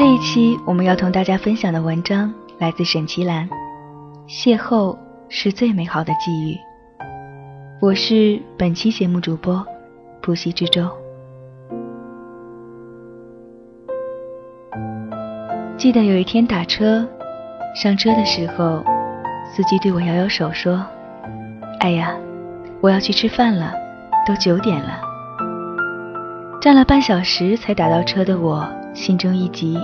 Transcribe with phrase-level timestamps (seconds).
[0.00, 3.46] 这一期我们要同大家分享的文章来自沈其兰，
[4.26, 4.96] 《邂逅
[5.28, 6.54] 是最美好的际遇》。
[7.82, 9.62] 我是本期节目主播
[10.22, 10.88] 不息之舟。
[15.76, 17.06] 记得有一天打车，
[17.74, 18.82] 上车的时候，
[19.52, 20.82] 司机对我摇摇手说
[21.80, 22.16] ：“哎呀，
[22.80, 23.74] 我要去吃饭了，
[24.26, 25.02] 都九点了。”
[26.60, 28.68] 站了半小时才打到车的我。
[28.92, 29.78] 心中一急，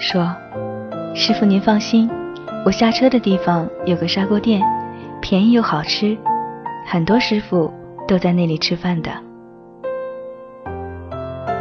[0.00, 0.34] 说
[1.14, 2.10] ：“师傅您放心，
[2.64, 4.60] 我下车的地方有个砂锅店，
[5.20, 6.16] 便宜又好吃，
[6.86, 7.72] 很多师傅
[8.08, 9.10] 都在那里吃饭的。”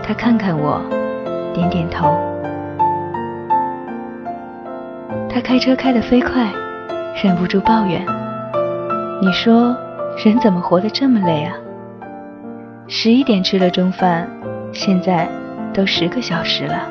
[0.01, 0.81] 他看看我，
[1.53, 2.17] 点点头。
[5.29, 6.49] 他开车开得飞快，
[7.21, 8.03] 忍不住抱怨
[9.21, 9.75] ：“你说
[10.23, 11.53] 人怎么活得这么累啊？
[12.87, 14.25] 十一点吃了中饭，
[14.77, 15.27] 现在……”
[15.73, 16.89] 都十个小时了，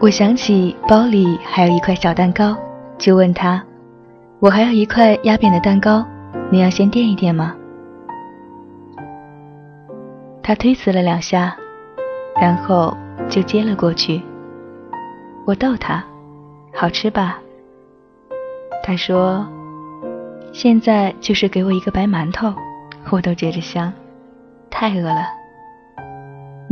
[0.00, 2.56] 我想起包里还有一块小蛋糕，
[2.96, 3.62] 就问他
[4.40, 6.02] ：“我还要一块压扁的蛋糕，
[6.50, 7.54] 你要先垫一垫吗？”
[10.42, 11.54] 他推辞了两下，
[12.40, 12.96] 然后
[13.28, 14.22] 就接了过去。
[15.44, 16.02] 我逗他
[16.72, 17.38] ：“好吃吧？”
[18.82, 19.46] 他说
[20.54, 22.54] ：“现在就是给我一个白馒头，
[23.10, 23.92] 我都觉着香，
[24.70, 25.26] 太饿了。”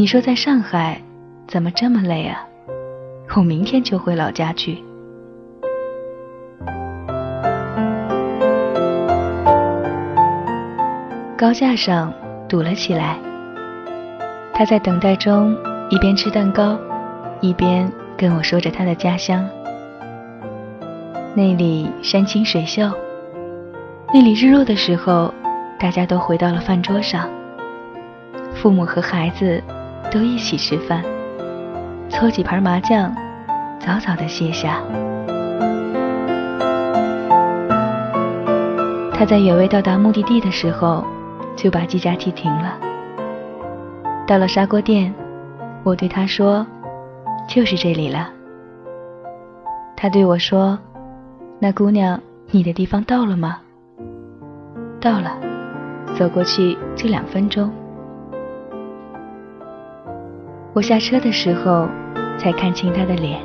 [0.01, 0.99] 你说在上海
[1.47, 2.43] 怎么这么累啊？
[3.37, 4.83] 我明天就回老家去。
[11.37, 12.11] 高架上
[12.49, 13.19] 堵了起来，
[14.55, 15.55] 他在等待中
[15.91, 16.79] 一边吃蛋糕，
[17.43, 19.47] 一边跟我说着他的家乡。
[21.35, 22.91] 那里山清水秀，
[24.15, 25.35] 那里日落的时候，
[25.79, 27.29] 大家都回到了饭桌上，
[28.55, 29.63] 父母和孩子。
[30.11, 31.03] 都一起吃饭，
[32.09, 33.15] 搓几盘麻将，
[33.81, 34.81] 早早的歇下。
[39.13, 41.05] 他在远未到达目的地的时候，
[41.55, 42.79] 就把计价器停了。
[44.27, 45.13] 到了砂锅店，
[45.83, 46.67] 我对他说
[47.49, 48.31] ：“就是这里了。”
[49.97, 50.79] 他对我说
[51.61, 52.19] ：“那姑娘，
[52.51, 53.59] 你的地方到了吗？”
[55.01, 55.33] 到了，
[56.19, 57.71] 走过去就两分钟。
[60.73, 61.89] 我下车的时候，
[62.39, 63.41] 才看清他的脸。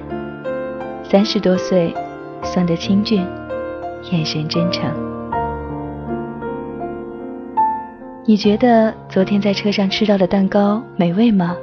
[1.03, 1.91] 三十多岁，
[2.43, 3.25] 算得清俊，
[4.11, 4.83] 眼神真诚。
[8.27, 11.55] 你觉得昨天在车上吃到的蛋糕美味吗？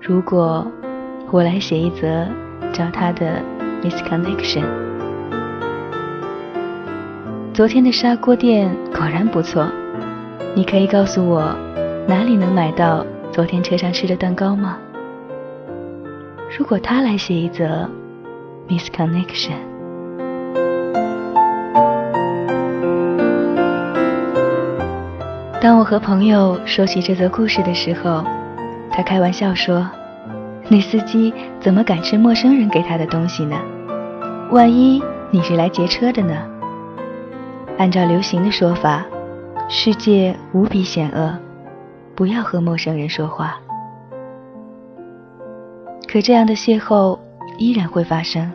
[0.00, 0.66] 如果
[1.30, 2.26] 我来写一则
[2.72, 3.42] 找他的
[3.82, 4.64] misconnection。
[7.52, 9.68] 昨天的砂锅店果然不错，
[10.54, 11.54] 你可以告诉我
[12.06, 13.04] 哪里能买到？
[13.38, 14.78] 昨天车上吃的蛋糕吗？
[16.58, 17.88] 如果他来写一则
[18.68, 19.52] misconnection，
[25.60, 28.24] 当我和朋友说起这则故事的时候，
[28.90, 29.88] 他开玩笑说
[30.68, 33.56] ：“那司机怎么敢吃陌生人给他的东西呢？
[34.50, 35.00] 万一
[35.30, 36.34] 你是来劫车的呢？”
[37.78, 39.06] 按照流行的说法，
[39.68, 41.38] 世界无比险恶。
[42.18, 43.60] 不要和陌生人说话。
[46.08, 47.16] 可这样的邂逅
[47.58, 48.50] 依然会发生。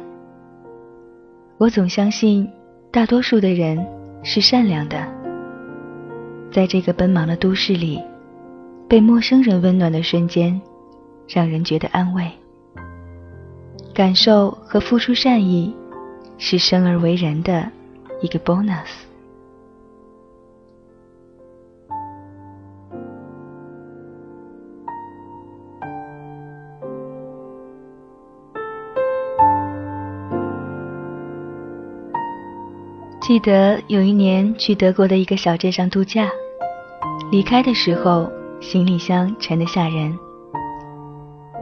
[1.57, 2.51] 我总相信，
[2.91, 3.81] 大多数的人
[4.21, 4.97] 是善良的。
[6.51, 8.03] 在这个奔忙的都市里，
[8.89, 10.61] 被陌生人温暖的瞬间，
[11.25, 12.29] 让人觉得安慰。
[13.93, 15.73] 感受和付出善意，
[16.37, 17.71] 是生而为人的
[18.19, 19.05] 一个 bonus。
[33.23, 36.29] 记得有一年去德国的一个小镇上度假，
[37.31, 38.29] 离开的时候
[38.59, 40.13] 行李箱沉得吓人。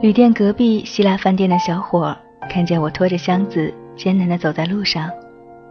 [0.00, 2.16] 旅店隔壁希腊饭店的小伙
[2.50, 5.08] 看见我拖着箱子艰难地走在路上，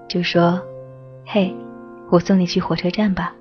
[0.08, 0.62] 就说
[1.28, 1.54] ：“嘿，
[2.10, 3.34] 我送你去火车站吧。”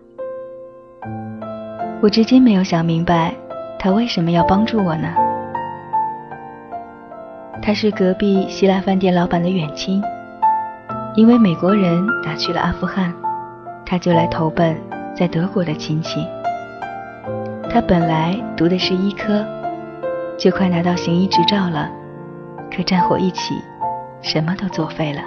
[2.03, 3.33] 我至今没有想明白
[3.79, 5.15] 他为什么要帮助我呢？
[7.63, 10.03] 他是隔壁希腊饭店老板的远亲。
[11.17, 13.13] 因为美国人打去了阿富汗，
[13.85, 14.77] 他就来投奔
[15.17, 16.25] 在德国的亲戚。
[17.69, 19.45] 他本来读的是医科，
[20.39, 21.91] 就快拿到行医执照了，
[22.75, 23.55] 可战火一起，
[24.23, 25.21] 什么都作废了。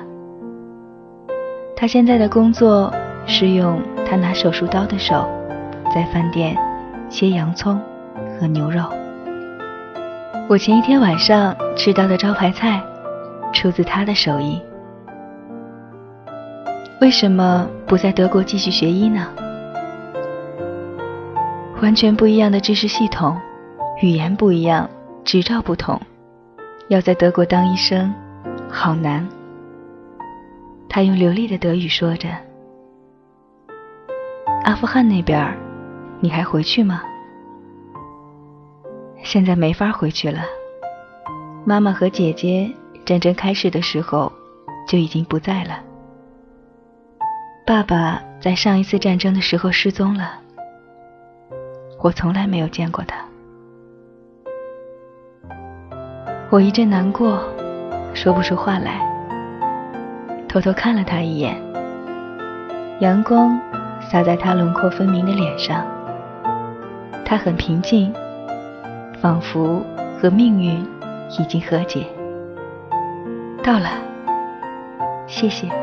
[1.76, 2.94] 他现在的工作
[3.26, 5.28] 是用他拿手术刀的手，
[5.94, 6.58] 在饭店
[7.10, 7.80] 切洋葱
[8.40, 8.84] 和牛肉。
[10.48, 12.82] 我前一天晚上吃到的招牌菜，
[13.54, 14.62] 出自他的手艺。
[17.04, 19.28] 为什么不在德国继续学医呢？
[21.82, 23.38] 完全不一样的知识系统，
[24.02, 24.90] 语言不一样，
[25.26, 26.00] 执照不同，
[26.88, 28.14] 要在德国当医生，
[28.70, 29.28] 好难。
[30.88, 32.30] 他用流利的德语说着
[34.64, 35.54] ：“阿富汗那边，
[36.22, 37.04] 你还回去吗？”
[39.22, 40.40] 现在没法回去了。
[41.66, 42.74] 妈妈和姐姐
[43.04, 44.32] 战争开始的时候
[44.88, 45.84] 就已经不在了。
[47.66, 50.34] 爸爸在上一次战争的时候失踪了。
[52.02, 53.16] 我从来没有见过他。
[56.50, 57.42] 我一阵难过，
[58.14, 59.00] 说不出话来，
[60.48, 61.56] 偷偷看了他一眼。
[63.00, 63.58] 阳光
[64.02, 65.86] 洒在他轮廓分明的脸上，
[67.26, 68.14] 他很平静。
[69.22, 69.82] 仿佛
[70.22, 70.86] 和命运
[71.40, 72.06] 已经和解。
[73.64, 73.88] 到了，
[75.28, 75.83] 谢谢。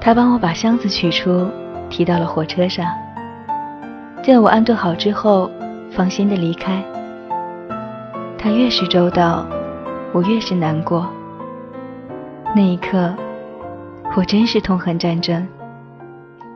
[0.00, 1.46] 他帮我把箱子取出，
[1.90, 2.86] 提到了火车上。
[4.22, 5.50] 见我安顿好之后，
[5.90, 6.82] 放心的离开。
[8.38, 9.46] 他越是周到，
[10.12, 11.06] 我越是难过。
[12.56, 13.14] 那一刻，
[14.16, 15.46] 我真是痛恨战争，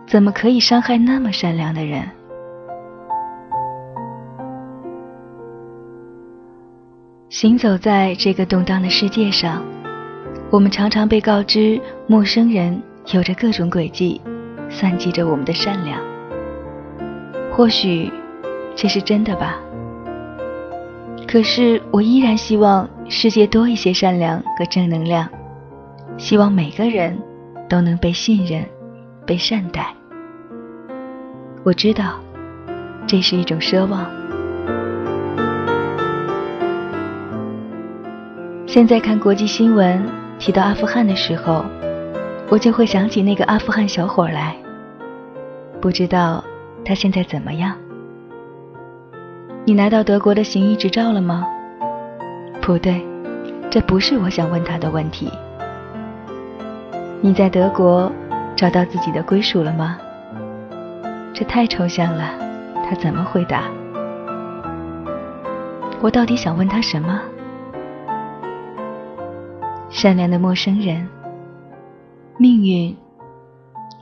[0.07, 2.03] 怎么可以伤害那么善良的人？
[7.29, 9.63] 行走在这个动荡的世界上，
[10.51, 12.81] 我们常常被告知陌生人
[13.13, 14.21] 有着各种诡计，
[14.71, 16.01] 算计着我们的善良。
[17.53, 18.11] 或许
[18.75, 19.61] 这是真的吧。
[21.29, 25.29] 可是我依然希望世界多一些善良和正能量，
[26.17, 27.17] 希望每个人
[27.69, 28.65] 都能被信任、
[29.27, 29.95] 被善待。
[31.63, 32.21] 我知道，
[33.07, 34.07] 这是一种奢望。
[38.67, 40.05] 现在看国际新闻
[40.39, 41.65] 提到阿富汗的时候，
[42.51, 44.55] 我就会想起那个阿富汗小伙来。
[45.81, 46.43] 不知道
[46.85, 47.77] 他现在怎么样？
[49.65, 51.47] 你拿到德国的行医执照了吗？
[52.61, 53.05] 不对，
[53.71, 55.31] 这不是我想问他的问题。
[57.21, 58.13] 你在德国
[58.55, 59.99] 找到自己的归属了吗？
[61.33, 62.31] 这太抽象了，
[62.89, 63.65] 他怎么回答？
[66.01, 67.21] 我到底想问他什么？
[69.89, 71.09] 善良的陌生人，
[72.37, 72.97] 命运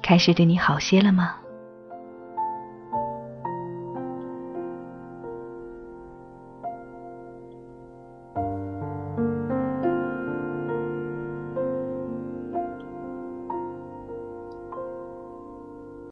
[0.03, 1.35] 开始对你好些了吗？